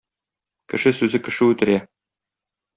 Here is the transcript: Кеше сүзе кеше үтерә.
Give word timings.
Кеше 0.73 0.95
сүзе 1.01 1.23
кеше 1.29 1.53
үтерә. 1.53 1.79